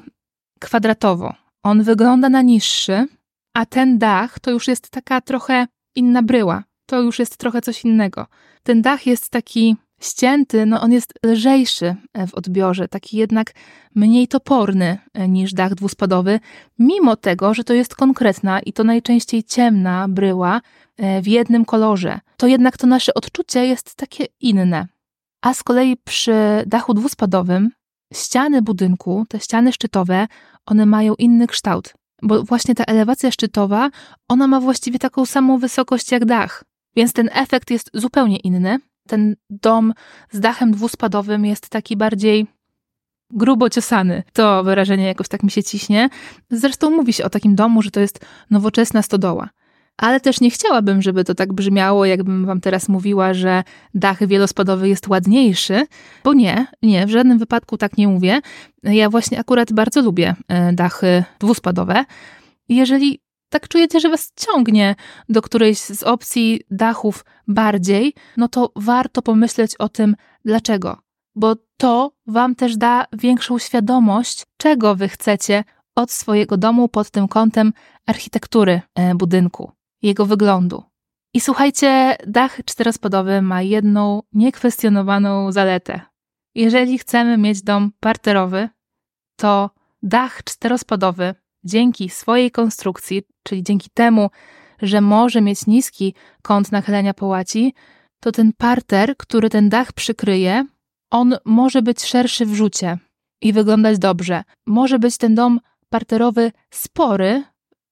kwadratowo. 0.60 1.34
On 1.63 1.84
wygląda 1.84 2.29
na 2.29 2.41
niższy, 2.41 3.07
a 3.53 3.65
ten 3.65 3.98
dach 3.98 4.39
to 4.39 4.51
już 4.51 4.67
jest 4.67 4.89
taka 4.89 5.22
trochę 5.22 5.67
inna 5.96 6.24
bryła. 6.24 6.63
To 6.86 7.01
już 7.01 7.19
jest 7.19 7.38
trochę 7.38 7.62
coś 7.62 7.86
innego. 7.86 8.27
Ten 8.63 8.81
dach 8.81 9.07
jest 9.07 9.29
taki 9.29 9.75
ścięty, 10.01 10.66
no 10.66 10.82
on 10.82 10.92
jest 10.92 11.13
lżejszy 11.25 11.96
w 12.27 12.34
odbiorze, 12.34 12.88
taki 12.88 13.18
jednak 13.18 13.54
mniej 13.96 14.27
toporny 14.27 14.98
e, 15.13 15.27
niż 15.27 15.54
dach 15.54 15.75
dwuspadowy, 15.75 16.39
mimo 16.80 17.16
tego, 17.16 17.54
że 17.54 17.63
to 17.63 17.74
jest 17.74 17.96
konkretna 17.96 18.60
i 18.60 18.74
to 18.74 18.84
najczęściej 18.84 19.44
ciemna 19.44 20.08
bryła 20.08 20.62
e, 20.98 21.22
w 21.22 21.27
jednym 21.27 21.66
kolorze. 21.66 22.20
To 22.38 22.48
jednak 22.48 22.77
to 22.77 22.88
nasze 22.88 23.13
odczucie 23.13 23.66
jest 23.66 23.96
takie 23.96 24.25
inne. 24.42 24.88
A 25.42 25.54
z 25.54 25.63
kolei 25.63 25.98
przy 25.98 26.34
dachu 26.68 26.94
dwuspadowym 26.94 27.72
ściany 28.13 28.62
budynku, 28.62 29.25
te 29.30 29.39
ściany 29.39 29.74
szczytowe, 29.74 30.27
one 30.66 30.86
mają 30.86 31.16
inny 31.16 31.48
kształt, 31.48 31.94
bo 32.22 32.44
właśnie 32.44 32.75
ta 32.75 32.84
elewacja 32.84 33.32
szczytowa, 33.32 33.89
ona 34.27 34.48
ma 34.48 34.60
właściwie 34.60 35.00
taką 35.00 35.25
samą 35.25 35.58
wysokość 35.58 36.12
jak 36.12 36.25
dach, 36.25 36.63
więc 36.96 37.13
ten 37.13 37.30
efekt 37.34 37.72
jest 37.72 37.89
zupełnie 37.94 38.38
inny. 38.38 38.80
Ten 39.08 39.36
dom 39.50 39.94
z 40.32 40.40
dachem 40.40 40.72
dwuspadowym 40.72 41.46
jest 41.46 41.70
taki 41.70 41.98
bardziej 41.98 42.48
grubo 43.32 43.70
ciosany. 43.70 44.24
To 44.34 44.64
wyrażenie 44.64 45.06
jakoś 45.06 45.28
tak 45.28 45.44
mi 45.44 45.52
się 45.52 45.64
ciśnie. 45.64 46.10
Zresztą 46.50 46.90
mówi 46.90 47.14
się 47.14 47.24
o 47.24 47.30
takim 47.30 47.56
domu, 47.56 47.82
że 47.82 47.92
to 47.92 48.00
jest 48.00 48.26
nowoczesna 48.50 49.02
stodoła 49.02 49.50
ale 49.98 50.20
też 50.20 50.42
nie 50.42 50.50
chciałabym, 50.50 51.02
żeby 51.02 51.24
to 51.24 51.36
tak 51.36 51.54
brzmiało, 51.54 52.06
jakbym 52.06 52.46
wam 52.46 52.62
teraz 52.62 52.90
mówiła, 52.90 53.34
że 53.34 53.64
dach 53.94 54.28
wielospadowy 54.28 54.90
jest 54.90 55.08
ładniejszy, 55.08 55.86
bo 56.24 56.34
nie, 56.34 56.68
nie, 56.82 57.06
w 57.06 57.10
żadnym 57.10 57.38
wypadku 57.38 57.78
tak 57.78 57.98
nie 57.98 58.08
mówię. 58.08 58.40
Ja 58.84 59.10
właśnie 59.10 59.40
akurat 59.40 59.74
bardzo 59.74 60.02
lubię 60.02 60.36
e, 60.48 60.74
dachy 60.74 61.24
dwuspadowe. 61.40 62.06
Jeżeli 62.70 63.20
tak 63.50 63.68
czujecie, 63.68 64.00
że 64.00 64.10
was 64.10 64.34
ciągnie 64.36 64.96
do 65.30 65.42
którejś 65.42 65.80
z 65.80 66.04
opcji 66.04 66.62
dachów 66.72 67.25
bardziej, 67.48 68.13
no 68.38 68.48
to 68.48 68.72
warto 68.75 69.22
pomyśleć 69.22 69.75
o 69.75 69.89
tym, 69.89 70.16
dlaczego. 70.46 70.98
Bo 71.36 71.56
to 71.77 72.12
wam 72.27 72.56
też 72.56 72.77
da 72.77 73.06
większą 73.13 73.60
świadomość, 73.60 74.46
czego 74.58 74.96
wy 74.96 75.10
chcecie 75.10 75.63
od 75.96 76.12
swojego 76.12 76.58
domu 76.58 76.89
pod 76.89 77.10
tym 77.10 77.27
kątem 77.27 77.74
architektury 78.06 78.82
e, 78.96 79.16
budynku 79.16 79.72
jego 80.01 80.25
wyglądu. 80.25 80.84
I 81.34 81.42
słuchajcie, 81.42 82.16
dach 82.27 82.60
czterospodowy 82.66 83.42
ma 83.42 83.62
jedną 83.62 84.22
niekwestionowaną 84.34 85.51
zaletę. 85.51 86.01
Jeżeli 86.56 86.98
chcemy 86.98 87.38
mieć 87.38 87.62
dom 87.62 87.92
parterowy, 88.00 88.70
to 89.36 89.70
dach 90.04 90.44
czterospodowy 90.44 91.36
dzięki 91.64 92.10
swojej 92.10 92.52
konstrukcji, 92.52 93.22
czyli 93.44 93.64
dzięki 93.64 93.90
temu, 93.94 94.30
że 94.82 95.02
może 95.02 95.42
mieć 95.42 95.68
niski 95.68 96.14
kąt 96.42 96.72
nachylenia 96.72 97.14
połaci, 97.14 97.74
to 98.20 98.32
ten 98.32 98.54
parter, 98.58 99.18
który 99.18 99.50
ten 99.50 99.70
dach 99.70 99.94
przykryje, 99.94 100.66
on 101.12 101.38
może 101.46 101.82
być 101.82 102.04
szerszy 102.06 102.46
w 102.46 102.54
rzucie 102.54 102.98
i 103.42 103.54
wyglądać 103.54 104.00
dobrze. 104.00 104.44
Może 104.66 105.00
być 105.00 105.18
ten 105.18 105.36
dom 105.36 105.60
parterowy 105.90 106.52
spory, 106.72 107.44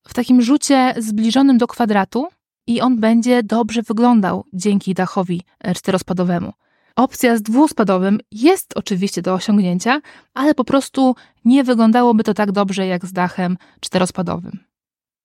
w 0.07 0.13
takim 0.13 0.41
rzucie 0.41 0.93
zbliżonym 0.97 1.57
do 1.57 1.67
kwadratu 1.67 2.27
i 2.67 2.81
on 2.81 2.99
będzie 2.99 3.43
dobrze 3.43 3.81
wyglądał 3.81 4.45
dzięki 4.53 4.93
dachowi 4.93 5.41
czterospadowemu. 5.75 6.53
Opcja 6.95 7.37
z 7.37 7.41
dwuspadowym 7.41 8.19
jest 8.31 8.73
oczywiście 8.77 9.21
do 9.21 9.33
osiągnięcia, 9.33 10.01
ale 10.33 10.53
po 10.53 10.63
prostu 10.63 11.15
nie 11.45 11.63
wyglądałoby 11.63 12.23
to 12.23 12.33
tak 12.33 12.51
dobrze 12.51 12.87
jak 12.87 13.05
z 13.05 13.13
dachem 13.13 13.57
czterospadowym. 13.79 14.59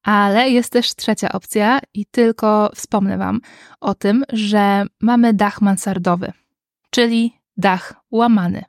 Ale 0.02 0.50
jest 0.50 0.72
też 0.72 0.94
trzecia 0.94 1.32
opcja 1.32 1.80
i 1.94 2.06
tylko 2.06 2.70
wspomnę 2.74 3.18
Wam 3.18 3.40
o 3.80 3.94
tym, 3.94 4.24
że 4.32 4.84
mamy 5.00 5.34
dach 5.34 5.60
mansardowy, 5.60 6.32
czyli 6.90 7.32
dach 7.56 7.94
łamany. 8.10 8.64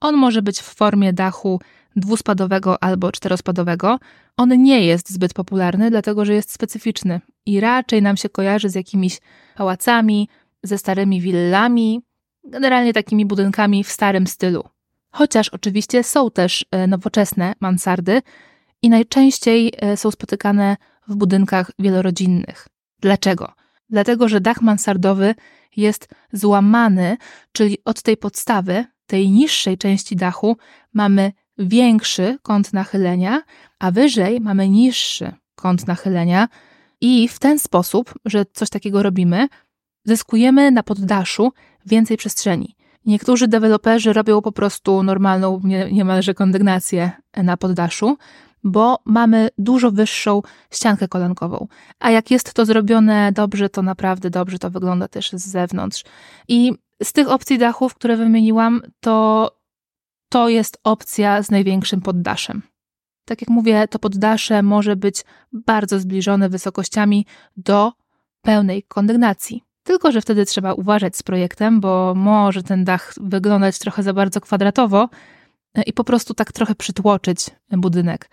On 0.00 0.16
może 0.16 0.42
być 0.42 0.60
w 0.60 0.74
formie 0.74 1.12
dachu 1.12 1.60
dwuspadowego 1.96 2.82
albo 2.82 3.12
czterospadowego, 3.12 3.98
on 4.36 4.62
nie 4.62 4.86
jest 4.86 5.10
zbyt 5.10 5.34
popularny, 5.34 5.90
dlatego 5.90 6.24
że 6.24 6.34
jest 6.34 6.52
specyficzny 6.52 7.20
i 7.46 7.60
raczej 7.60 8.02
nam 8.02 8.16
się 8.16 8.28
kojarzy 8.28 8.68
z 8.68 8.74
jakimiś 8.74 9.20
pałacami, 9.56 10.28
ze 10.62 10.78
starymi 10.78 11.20
willami, 11.20 12.02
generalnie 12.54 12.92
takimi 12.92 13.26
budynkami 13.26 13.84
w 13.84 13.92
starym 13.92 14.26
stylu. 14.26 14.64
Chociaż 15.10 15.48
oczywiście 15.48 16.04
są 16.04 16.30
też 16.30 16.64
e, 16.70 16.86
nowoczesne 16.86 17.54
mansardy 17.60 18.22
i 18.82 18.90
najczęściej 18.90 19.72
e, 19.76 19.96
są 19.96 20.10
spotykane 20.10 20.76
w 21.08 21.16
budynkach 21.16 21.70
wielorodzinnych. 21.78 22.68
Dlaczego? 23.00 23.52
Dlatego, 23.90 24.28
że 24.28 24.40
dach 24.40 24.62
mansardowy 24.62 25.34
jest 25.76 26.08
złamany, 26.32 27.16
czyli 27.52 27.78
od 27.84 28.02
tej 28.02 28.16
podstawy, 28.16 28.84
tej 29.06 29.30
niższej 29.30 29.78
części 29.78 30.16
dachu, 30.16 30.56
mamy 30.92 31.32
większy 31.58 32.38
kąt 32.42 32.72
nachylenia, 32.72 33.42
a 33.78 33.90
wyżej 33.90 34.40
mamy 34.40 34.68
niższy 34.68 35.32
kąt 35.54 35.86
nachylenia, 35.86 36.48
i 37.00 37.28
w 37.28 37.38
ten 37.38 37.58
sposób, 37.58 38.14
że 38.24 38.44
coś 38.52 38.70
takiego 38.70 39.02
robimy, 39.02 39.48
zyskujemy 40.04 40.70
na 40.70 40.82
poddaszu 40.82 41.52
więcej 41.86 42.16
przestrzeni. 42.16 42.76
Niektórzy 43.06 43.48
deweloperzy 43.48 44.12
robią 44.12 44.42
po 44.42 44.52
prostu 44.52 45.02
normalną, 45.02 45.60
niemalże 45.92 46.34
kondygnację 46.34 47.10
na 47.36 47.56
poddaszu, 47.56 48.16
bo 48.64 48.98
mamy 49.04 49.48
dużo 49.58 49.92
wyższą 49.92 50.42
ściankę 50.70 51.08
kolankową. 51.08 51.66
A 51.98 52.10
jak 52.10 52.30
jest 52.30 52.54
to 52.54 52.64
zrobione 52.64 53.32
dobrze, 53.32 53.68
to 53.68 53.82
naprawdę 53.82 54.30
dobrze 54.30 54.58
to 54.58 54.70
wygląda 54.70 55.08
też 55.08 55.30
z 55.32 55.46
zewnątrz. 55.46 56.04
I 56.48 56.72
z 57.02 57.12
tych 57.12 57.28
opcji 57.28 57.58
dachów, 57.58 57.94
które 57.94 58.16
wymieniłam, 58.16 58.82
to 59.00 59.50
to 60.28 60.48
jest 60.48 60.78
opcja 60.84 61.42
z 61.42 61.50
największym 61.50 62.00
poddaszem. 62.00 62.62
Tak 63.24 63.40
jak 63.40 63.50
mówię, 63.50 63.88
to 63.88 63.98
poddasze 63.98 64.62
może 64.62 64.96
być 64.96 65.24
bardzo 65.52 66.00
zbliżone 66.00 66.48
wysokościami 66.48 67.26
do 67.56 67.92
pełnej 68.42 68.82
kondygnacji. 68.82 69.64
Tylko, 69.84 70.12
że 70.12 70.20
wtedy 70.20 70.46
trzeba 70.46 70.74
uważać 70.74 71.16
z 71.16 71.22
projektem, 71.22 71.80
bo 71.80 72.14
może 72.16 72.62
ten 72.62 72.84
dach 72.84 73.14
wyglądać 73.20 73.78
trochę 73.78 74.02
za 74.02 74.12
bardzo 74.12 74.40
kwadratowo 74.40 75.08
e, 75.74 75.82
i 75.82 75.92
po 75.92 76.04
prostu 76.04 76.34
tak 76.34 76.52
trochę 76.52 76.74
przytłoczyć 76.74 77.50
budynek. 77.70 78.30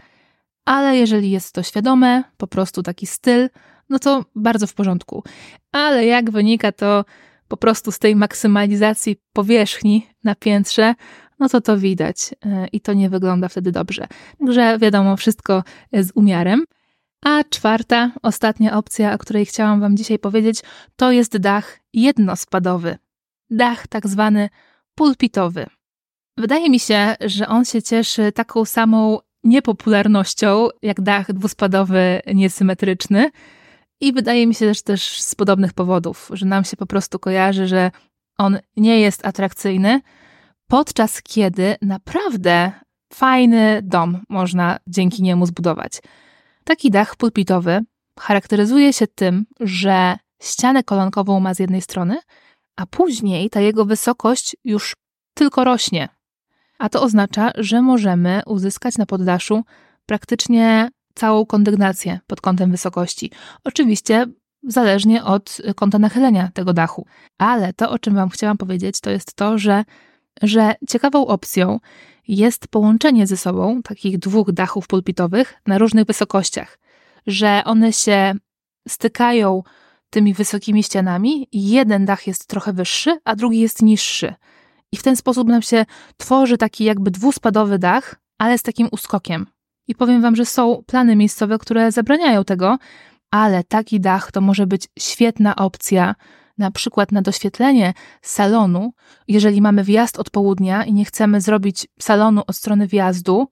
Ale 0.66 0.98
jeżeli 0.98 1.32
jest 1.32 1.54
to 1.54 1.64
świadome, 1.64 2.24
po 2.38 2.48
prostu 2.48 2.84
taki 2.84 3.08
styl, 3.08 3.50
no 3.90 4.00
to 4.00 4.26
bardzo 4.36 4.68
w 4.68 4.74
porządku. 4.74 5.24
Ale 5.72 6.06
jak 6.06 6.32
wynika 6.32 6.72
to 6.72 7.06
po 7.48 7.58
prostu 7.58 7.92
z 7.92 8.00
tej 8.00 8.16
maksymalizacji 8.16 9.16
powierzchni 9.34 10.08
na 10.24 10.36
piętrze, 10.36 10.96
no 11.40 11.50
to 11.50 11.62
to 11.62 11.78
widać 11.78 12.18
e, 12.46 12.68
i 12.68 12.82
to 12.82 12.94
nie 12.94 13.10
wygląda 13.10 13.48
wtedy 13.48 13.72
dobrze. 13.72 14.08
Także 14.40 14.78
wiadomo, 14.80 15.18
wszystko 15.18 15.64
z 15.94 16.12
umiarem. 16.16 16.66
A 17.26 17.44
czwarta, 17.44 18.12
ostatnia 18.24 18.78
opcja, 18.78 19.14
o 19.14 19.18
której 19.18 19.46
chciałam 19.46 19.82
Wam 19.82 19.98
dzisiaj 19.98 20.20
powiedzieć, 20.20 20.62
to 20.96 21.12
jest 21.12 21.38
dach 21.38 21.80
jednospadowy. 21.94 22.98
Dach 23.50 23.88
tak 23.88 24.08
zwany 24.08 24.50
pulpitowy. 24.96 25.66
Wydaje 26.38 26.70
mi 26.70 26.80
się, 26.80 27.16
że 27.22 27.48
on 27.48 27.66
się 27.66 27.82
cieszy 27.82 28.32
taką 28.32 28.66
samą 28.66 29.20
niepopularnością 29.44 30.68
jak 30.82 31.02
dach 31.02 31.34
dwuspadowy 31.34 32.22
niesymetryczny. 32.34 33.32
I 34.02 34.14
wydaje 34.14 34.48
mi 34.48 34.56
się 34.56 34.74
że 34.74 34.82
też 34.82 35.22
z 35.22 35.36
podobnych 35.36 35.74
powodów, 35.74 36.30
że 36.34 36.46
nam 36.46 36.64
się 36.64 36.78
po 36.78 36.86
prostu 36.86 37.20
kojarzy, 37.20 37.68
że 37.68 37.92
on 38.38 38.60
nie 38.78 39.00
jest 39.00 39.26
atrakcyjny, 39.26 40.02
podczas 40.68 41.22
kiedy 41.22 41.76
naprawdę 41.82 42.72
fajny 43.14 43.82
dom 43.84 44.20
można 44.30 44.78
dzięki 44.88 45.24
niemu 45.24 45.46
zbudować. 45.46 46.02
Taki 46.64 46.92
dach 46.92 47.16
pulpitowy 47.16 47.82
charakteryzuje 48.20 48.94
się 48.94 49.08
tym, 49.08 49.46
że 49.60 50.18
ścianę 50.42 50.84
kolankową 50.84 51.40
ma 51.40 51.54
z 51.54 51.60
jednej 51.60 51.82
strony, 51.82 52.20
a 52.76 52.86
później 52.86 53.50
ta 53.50 53.60
jego 53.60 53.86
wysokość 53.86 54.56
już 54.64 54.96
tylko 55.34 55.64
rośnie. 55.64 56.10
A 56.80 56.90
to 56.90 57.02
oznacza, 57.02 57.52
że 57.58 57.82
możemy 57.82 58.42
uzyskać 58.46 58.98
na 58.98 59.06
poddaszu 59.06 59.64
praktycznie 60.06 60.90
całą 61.16 61.46
kondygnację 61.46 62.20
pod 62.28 62.42
kątem 62.42 62.72
wysokości. 62.72 63.32
Oczywiście 63.64 64.26
zależnie 64.64 65.24
od 65.24 65.58
kąta 65.76 66.00
nachylenia 66.00 66.52
tego 66.54 66.74
dachu. 66.74 67.06
Ale 67.38 67.74
to, 67.74 67.90
o 67.90 68.00
czym 68.00 68.16
Wam 68.16 68.30
chciałam 68.30 68.58
powiedzieć, 68.58 69.00
to 69.00 69.10
jest 69.10 69.34
to, 69.36 69.58
że, 69.58 69.84
że 70.42 70.76
ciekawą 70.90 71.28
opcją 71.28 71.80
jest 72.28 72.68
połączenie 72.68 73.28
ze 73.28 73.38
sobą 73.38 73.82
takich 73.82 74.20
dwóch 74.20 74.52
dachów 74.52 74.88
pulpitowych 74.88 75.54
na 75.68 75.78
różnych 75.78 76.06
wysokościach, 76.06 76.80
że 77.28 77.62
one 77.66 77.94
się 77.94 78.34
stykają 78.88 79.64
tymi 80.10 80.34
wysokimi 80.34 80.84
ścianami 80.84 81.48
jeden 81.52 82.06
dach 82.06 82.28
jest 82.28 82.48
trochę 82.48 82.74
wyższy, 82.74 83.20
a 83.26 83.36
drugi 83.36 83.60
jest 83.60 83.82
niższy. 83.82 84.34
I 84.92 84.98
w 84.98 85.04
ten 85.04 85.16
sposób 85.16 85.48
nam 85.48 85.62
się 85.62 85.86
tworzy 86.18 86.58
taki 86.58 86.84
jakby 86.84 87.12
dwuspadowy 87.12 87.80
dach, 87.80 88.16
ale 88.38 88.58
z 88.58 88.64
takim 88.64 88.88
uskokiem. 88.92 89.48
I 89.88 89.96
powiem 89.96 90.22
Wam, 90.22 90.36
że 90.36 90.46
są 90.46 90.84
plany 90.86 91.16
miejscowe, 91.16 91.58
które 91.58 91.92
zabraniają 91.92 92.44
tego, 92.44 92.78
ale 93.32 93.64
taki 93.64 94.00
dach 94.00 94.32
to 94.32 94.42
może 94.42 94.68
być 94.68 94.88
świetna 95.00 95.56
opcja, 95.56 96.16
na 96.62 96.72
przykład 96.72 97.12
na 97.12 97.22
doświetlenie 97.22 97.94
salonu, 98.22 98.94
jeżeli 99.28 99.62
mamy 99.62 99.84
wjazd 99.84 100.20
od 100.20 100.30
południa 100.30 100.86
i 100.86 100.94
nie 100.94 101.06
chcemy 101.06 101.42
zrobić 101.42 101.88
salonu 102.00 102.42
od 102.48 102.56
strony 102.56 102.88
wjazdu, 102.88 103.48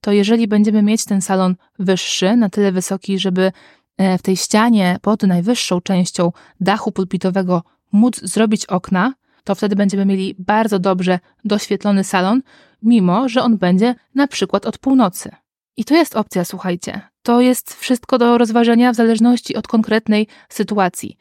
to 0.00 0.12
jeżeli 0.12 0.48
będziemy 0.48 0.82
mieć 0.82 1.04
ten 1.04 1.20
salon 1.20 1.56
wyższy, 1.78 2.36
na 2.36 2.48
tyle 2.48 2.72
wysoki, 2.72 3.18
żeby 3.18 3.52
e, 3.96 4.18
w 4.18 4.22
tej 4.22 4.36
ścianie 4.36 4.98
pod 5.02 5.22
najwyższą 5.22 5.80
częścią 5.80 6.32
dachu 6.60 6.92
pulpitowego 6.92 7.62
móc 7.92 8.20
zrobić 8.20 8.66
okna, 8.66 9.14
to 9.44 9.54
wtedy 9.54 9.76
będziemy 9.76 10.06
mieli 10.06 10.34
bardzo 10.38 10.78
dobrze 10.78 11.18
doświetlony 11.44 12.04
salon, 12.04 12.42
mimo 12.82 13.28
że 13.28 13.42
on 13.42 13.58
będzie 13.58 13.94
na 14.14 14.26
przykład 14.26 14.66
od 14.66 14.78
północy. 14.78 15.30
I 15.76 15.84
to 15.84 15.94
jest 15.94 16.16
opcja, 16.16 16.44
słuchajcie. 16.44 17.00
To 17.22 17.40
jest 17.40 17.74
wszystko 17.74 18.18
do 18.18 18.38
rozważenia 18.38 18.92
w 18.92 18.96
zależności 18.96 19.56
od 19.56 19.66
konkretnej 19.66 20.26
sytuacji. 20.48 21.16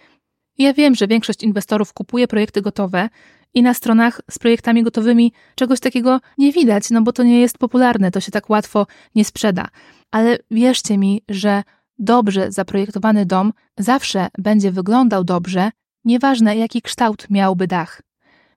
Ja 0.57 0.73
wiem, 0.73 0.95
że 0.95 1.07
większość 1.07 1.43
inwestorów 1.43 1.93
kupuje 1.93 2.27
projekty 2.27 2.61
gotowe 2.61 3.09
i 3.53 3.63
na 3.63 3.73
stronach 3.73 4.21
z 4.31 4.39
projektami 4.39 4.83
gotowymi 4.83 5.33
czegoś 5.55 5.79
takiego 5.79 6.19
nie 6.37 6.51
widać, 6.51 6.89
no 6.89 7.01
bo 7.01 7.13
to 7.13 7.23
nie 7.23 7.41
jest 7.41 7.57
popularne, 7.57 8.11
to 8.11 8.19
się 8.19 8.31
tak 8.31 8.49
łatwo 8.49 8.87
nie 9.15 9.25
sprzeda. 9.25 9.67
Ale 10.11 10.37
wierzcie 10.51 10.97
mi, 10.97 11.21
że 11.29 11.63
dobrze 11.99 12.51
zaprojektowany 12.51 13.25
dom 13.25 13.53
zawsze 13.77 14.27
będzie 14.37 14.71
wyglądał 14.71 15.23
dobrze, 15.23 15.71
nieważne 16.05 16.57
jaki 16.57 16.81
kształt 16.81 17.29
miałby 17.29 17.67
dach. 17.67 18.01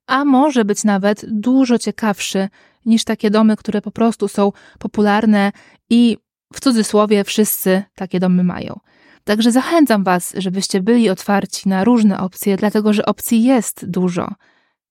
A 0.07 0.25
może 0.25 0.65
być 0.65 0.83
nawet 0.83 1.25
dużo 1.27 1.79
ciekawszy 1.79 2.49
niż 2.85 3.03
takie 3.03 3.29
domy, 3.29 3.55
które 3.57 3.81
po 3.81 3.91
prostu 3.91 4.27
są 4.27 4.51
popularne 4.79 5.51
i 5.89 6.17
w 6.53 6.59
cudzysłowie 6.59 7.23
wszyscy 7.23 7.83
takie 7.95 8.19
domy 8.19 8.43
mają. 8.43 8.79
Także 9.23 9.51
zachęcam 9.51 10.03
Was, 10.03 10.33
żebyście 10.37 10.81
byli 10.81 11.09
otwarci 11.09 11.69
na 11.69 11.83
różne 11.83 12.19
opcje, 12.19 12.57
dlatego 12.57 12.93
że 12.93 13.05
opcji 13.05 13.43
jest 13.43 13.89
dużo. 13.89 14.33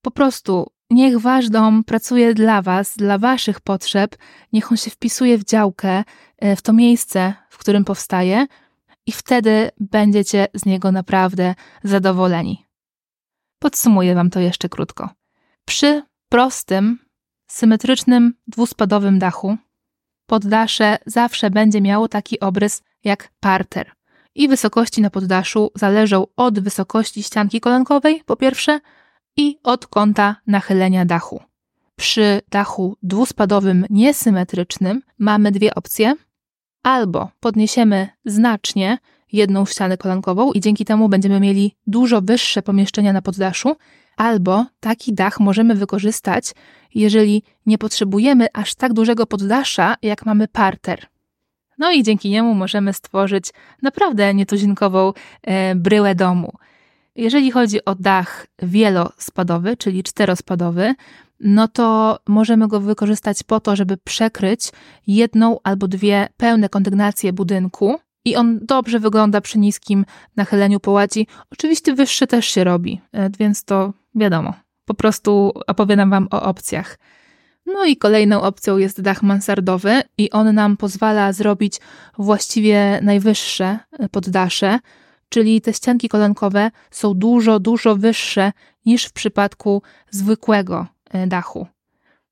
Po 0.03 0.11
prostu 0.11 0.71
niech 0.91 1.19
Wasz 1.19 1.49
dom 1.49 1.85
pracuje 1.85 2.35
dla 2.35 2.63
Was, 2.63 2.97
dla 2.97 3.19
Waszych 3.19 3.61
potrzeb, 3.61 4.17
niech 4.53 4.73
on 4.73 4.79
się 4.79 4.91
wpisuje 4.91 5.39
w 5.39 5.45
działkę, 5.45 6.05
e, 6.39 6.57
w 6.57 6.63
to 6.63 6.73
miejsce, 6.73 7.35
w 7.51 7.59
którym 7.59 7.85
powstaje, 7.85 8.47
i 9.07 9.13
wtedy 9.13 9.71
będziecie 9.81 10.49
z 10.55 10.65
niego 10.65 10.93
naprawdę 10.93 11.55
zadowoleni. 11.85 12.67
Podsumuję 13.59 14.15
Wam 14.15 14.31
to 14.31 14.41
jeszcze 14.41 14.69
krótko. 14.69 15.09
Przy 15.65 16.03
prostym, 16.29 16.99
symetrycznym, 17.47 18.35
dwuspadowym 18.47 19.19
dachu 19.19 19.57
poddasze 20.27 20.99
zawsze 21.07 21.51
będzie 21.51 21.81
miało 21.81 22.09
taki 22.09 22.41
obrys 22.41 22.83
jak 23.05 23.33
parter. 23.41 23.93
I 24.35 24.49
wysokości 24.49 25.01
na 25.01 25.11
poddaszu 25.11 25.71
zależą 25.75 26.27
od 26.37 26.61
wysokości 26.61 27.23
ścianki 27.23 27.61
kolankowej, 27.61 28.23
po 28.27 28.37
pierwsze, 28.37 28.81
i 29.37 29.59
od 29.63 29.87
kąta 29.87 30.37
nachylenia 30.47 31.05
dachu. 31.05 31.41
Przy 31.97 32.41
dachu 32.51 32.97
dwuspadowym 33.03 33.87
niesymetrycznym 33.91 35.03
mamy 35.19 35.53
dwie 35.53 35.75
opcje. 35.75 36.15
Albo 36.83 37.31
podniesiemy 37.41 38.09
znacznie 38.25 38.99
jedną 39.33 39.67
ścianę 39.67 39.97
kolankową 39.97 40.53
i 40.53 40.61
dzięki 40.61 40.85
temu 40.85 41.09
będziemy 41.09 41.41
mieli 41.41 41.77
dużo 41.87 42.23
wyższe 42.23 42.63
pomieszczenia 42.63 43.13
na 43.13 43.23
poddaszu, 43.23 43.77
albo 44.17 44.67
taki 44.81 45.15
dach 45.15 45.41
możemy 45.41 45.75
wykorzystać, 45.75 46.53
jeżeli 46.95 47.43
nie 47.67 47.79
potrzebujemy 47.79 48.47
aż 48.53 48.75
tak 48.75 48.93
dużego 48.93 49.27
poddasza, 49.27 49.97
jak 50.03 50.27
mamy 50.27 50.49
parter. 50.49 51.07
No 51.81 51.93
i 51.93 52.03
dzięki 52.03 52.31
niemu 52.31 52.55
możemy 52.55 52.93
stworzyć 52.93 53.51
naprawdę 53.83 54.35
nietuzinkową 54.35 55.13
e, 55.43 55.75
bryłę 55.75 56.15
domu. 56.15 56.53
Jeżeli 57.17 57.51
chodzi 57.51 57.85
o 57.85 57.95
dach 57.95 58.47
wielospadowy, 58.63 59.77
czyli 59.77 60.03
czterospadowy, 60.03 60.95
no 61.41 61.69
to 61.69 62.19
możemy 62.29 62.69
go 62.69 62.81
wykorzystać 62.81 63.43
po 63.43 63.61
to, 63.61 63.77
żeby 63.77 63.97
przekryć 63.97 64.73
jedną 65.07 65.59
albo 65.63 65.89
dwie 65.89 66.29
pełne 66.37 66.69
kondygnacje 66.69 67.33
budynku, 67.33 67.99
i 68.25 68.37
on 68.37 68.59
dobrze 68.63 68.99
wygląda 68.99 69.41
przy 69.41 69.59
niskim 69.59 70.05
nachyleniu 70.37 70.81
połaci. 70.81 71.27
Oczywiście 71.51 71.95
wyższy 71.95 72.27
też 72.27 72.47
się 72.47 72.65
robi, 72.65 73.01
e, 73.13 73.31
więc 73.39 73.65
to 73.65 73.93
wiadomo. 74.15 74.55
Po 74.85 74.95
prostu 74.95 75.53
opowiadam 75.67 76.11
Wam 76.11 76.29
o 76.31 76.43
opcjach. 76.43 76.99
No 77.73 77.85
i 77.85 77.97
kolejną 77.97 78.43
opcją 78.43 78.79
jest 78.79 79.01
dach 79.01 79.23
mansardowy 79.23 80.03
i 80.19 80.31
on 80.31 80.55
nam 80.55 80.77
pozwala 80.77 81.33
zrobić 81.33 81.81
właściwie 82.19 83.01
najwyższe 83.03 83.79
e, 83.99 84.09
poddasze, 84.09 84.79
czyli 85.29 85.61
te 85.61 85.73
ścianki 85.73 86.09
kolankowe 86.09 86.71
są 86.91 87.15
dużo, 87.15 87.61
dużo 87.61 87.97
wyższe 87.97 88.53
niż 88.87 89.05
w 89.05 89.13
przypadku 89.13 89.83
zwykłego 90.11 90.87
e, 91.11 91.27
dachu. 91.27 91.67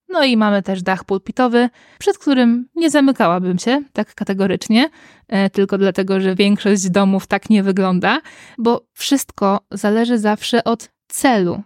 No 0.09 0.24
i 0.24 0.37
mamy 0.37 0.62
też 0.62 0.83
dach 0.83 1.05
pulpitowy, 1.05 1.68
przed 1.98 2.18
którym 2.18 2.68
nie 2.74 2.90
zamykałabym 2.90 3.59
się 3.59 3.83
tak 3.92 4.14
kategorycznie, 4.14 4.90
e, 5.29 5.51
tylko 5.51 5.79
dlatego, 5.79 6.20
że 6.20 6.35
większość 6.35 6.90
domów 6.90 7.27
tak 7.27 7.51
nie 7.51 7.62
wygląda, 7.62 8.20
bo 8.59 8.85
wszystko 8.92 9.61
zależy 9.70 10.18
zawsze 10.18 10.64
od 10.64 10.90
celu. 11.09 11.62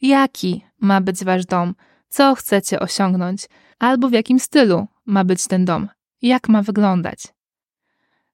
Jaki 0.00 0.64
ma 0.80 1.00
być 1.00 1.24
wasz 1.24 1.46
dom? 1.46 1.74
Co 2.16 2.34
chcecie 2.34 2.80
osiągnąć? 2.80 3.46
Albo 3.78 4.08
w 4.08 4.12
jakim 4.12 4.40
stylu 4.40 4.86
ma 5.06 5.24
być 5.24 5.46
ten 5.46 5.64
dom? 5.64 5.88
Jak 6.22 6.48
ma 6.48 6.62
wyglądać? 6.62 7.22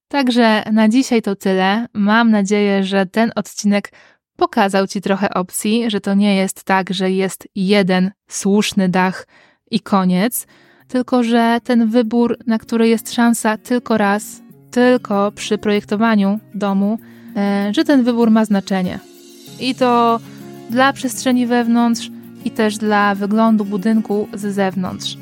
Także 0.09 0.65
na 0.73 0.89
dzisiaj 0.89 1.23
to 1.23 1.37
tyle. 1.37 1.87
Mam 1.93 2.31
nadzieję, 2.31 2.85
że 2.85 3.07
ten 3.07 3.33
odcinek 3.37 3.93
pokazał 4.37 4.87
Ci 4.87 5.01
trochę 5.01 5.35
opcji, 5.35 5.91
że 5.91 6.01
to 6.01 6.15
nie 6.15 6.37
jest 6.37 6.65
tak, 6.65 6.95
że 6.95 7.11
jest 7.11 7.49
jeden 7.55 8.11
słuszny 8.29 8.89
dach 8.89 9.27
i 9.71 9.81
koniec, 9.81 10.47
tylko 10.89 11.23
że 11.23 11.59
ten 11.65 11.91
wybór, 11.91 12.39
na 12.47 12.59
który 12.59 12.89
jest 12.89 13.13
szansa 13.13 13.57
tylko 13.57 13.99
raz, 13.99 14.43
tylko 14.71 15.33
przy 15.33 15.59
projektowaniu 15.59 16.41
domu, 16.55 16.99
e, 17.37 17.71
że 17.75 17.85
ten 17.85 18.05
wybór 18.05 18.31
ma 18.31 18.45
znaczenie. 18.45 18.99
I 19.61 19.75
to 19.75 20.21
dla 20.71 20.93
przestrzeni 20.93 21.47
wewnątrz, 21.47 22.11
i 22.45 22.51
też 22.51 22.79
dla 22.79 23.15
wyglądu 23.15 23.65
budynku 23.65 24.29
z 24.35 24.55
zewnątrz. 24.55 25.17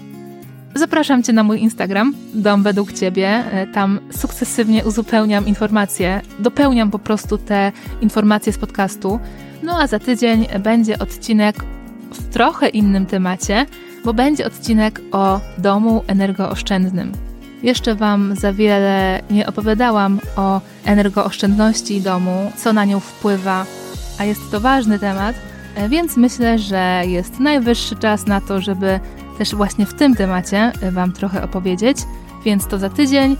Zapraszam 0.74 1.22
Cię 1.22 1.32
na 1.32 1.42
mój 1.42 1.60
Instagram, 1.60 2.14
Dom 2.34 2.62
Według 2.62 2.92
Ciebie. 2.92 3.28
E, 3.28 3.66
tam 3.66 4.00
sukcesywnie 4.10 4.84
uzupełniam 4.84 5.46
informacje, 5.46 6.20
dopełniam 6.38 6.90
po 6.90 6.98
prostu 6.98 7.38
te 7.38 7.72
informacje 8.00 8.52
z 8.52 8.58
podcastu. 8.58 9.20
No 9.62 9.78
a 9.80 9.86
za 9.86 9.98
tydzień 9.98 10.46
będzie 10.60 10.98
odcinek 10.98 11.56
w 12.12 12.28
trochę 12.28 12.68
innym 12.68 13.06
temacie, 13.06 13.66
bo 14.04 14.14
będzie 14.14 14.46
odcinek 14.46 15.00
o 15.12 15.40
domu 15.58 16.04
energooszczędnym. 16.06 17.12
Jeszcze 17.62 17.94
Wam 17.94 18.36
za 18.36 18.52
wiele 18.52 19.22
nie 19.30 19.46
opowiadałam 19.46 20.20
o 20.36 20.60
energooszczędności 20.84 22.00
domu, 22.00 22.52
co 22.56 22.72
na 22.72 22.84
nią 22.84 23.00
wpływa, 23.00 23.66
a 24.18 24.24
jest 24.24 24.50
to 24.50 24.60
ważny 24.60 24.98
temat, 24.98 25.36
więc 25.88 26.16
myślę, 26.16 26.58
że 26.58 27.02
jest 27.06 27.40
najwyższy 27.40 27.96
czas 27.96 28.26
na 28.26 28.40
to, 28.40 28.60
żeby 28.60 29.00
też 29.38 29.54
właśnie 29.54 29.86
w 29.86 29.94
tym 29.94 30.14
temacie 30.14 30.72
Wam 30.92 31.12
trochę 31.12 31.42
opowiedzieć, 31.42 31.98
więc 32.44 32.66
to 32.66 32.78
za 32.78 32.90
tydzień. 32.90 33.36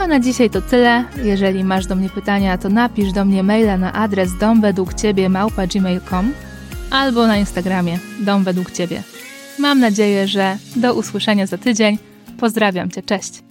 A 0.00 0.06
na 0.06 0.20
dzisiaj 0.20 0.50
to 0.50 0.62
tyle. 0.62 1.04
Jeżeli 1.24 1.64
masz 1.64 1.86
do 1.86 1.94
mnie 1.94 2.08
pytania, 2.08 2.58
to 2.58 2.68
napisz 2.68 3.12
do 3.12 3.24
mnie 3.24 3.42
maila 3.42 3.76
na 3.76 3.92
adres 3.92 4.38
domwedługciebie.gmail.com 4.38 6.32
albo 6.90 7.26
na 7.26 7.36
Instagramie 7.36 7.98
Dom 8.20 8.44
Według 8.44 8.70
Ciebie. 8.70 9.02
Mam 9.58 9.80
nadzieję, 9.80 10.28
że 10.28 10.56
do 10.76 10.94
usłyszenia 10.94 11.46
za 11.46 11.58
tydzień. 11.58 11.98
Pozdrawiam 12.38 12.90
Cię, 12.90 13.02
cześć. 13.02 13.47